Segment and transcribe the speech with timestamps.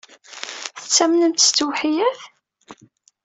[0.81, 2.19] Tettamnemt s ttewḥeyyat?